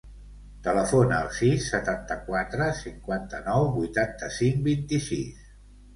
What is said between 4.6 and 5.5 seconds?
vint-i-sis.